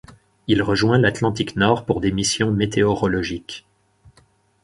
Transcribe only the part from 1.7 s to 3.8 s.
pour des missions météorologiques.